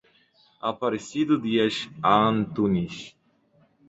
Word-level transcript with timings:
Aparecido 0.59 1.39
Dias 1.39 1.87
Antunis 2.01 3.15